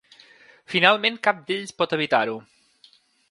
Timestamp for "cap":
1.27-1.45